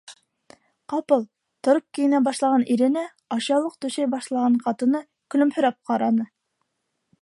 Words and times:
Ҡапыл 0.93 1.25
тороп 1.67 1.85
кейенә 1.97 2.23
башлаған 2.29 2.65
иренә 2.77 3.05
ашъяулыҡ 3.37 3.79
түшәй 3.85 4.11
башлаған 4.17 4.61
ҡатыны 4.67 5.07
көлөмһөрәп 5.35 5.83
ҡараны: 5.93 6.33